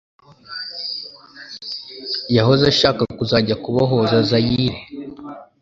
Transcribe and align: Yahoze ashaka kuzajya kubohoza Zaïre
Yahoze 2.35 2.63
ashaka 2.73 3.01
kuzajya 3.17 3.55
kubohoza 3.63 4.17
Zaïre 4.29 4.79